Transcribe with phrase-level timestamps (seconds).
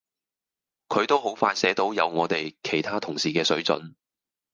[0.87, 3.93] 佢都好快寫到有我哋其他同事嘅水準